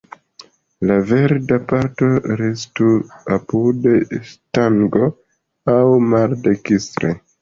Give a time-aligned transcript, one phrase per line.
[0.91, 2.07] La verda parto
[2.41, 2.89] restu
[3.37, 3.87] apud
[4.31, 5.11] stango,
[5.75, 5.79] aŭ
[6.15, 7.15] maldekstre.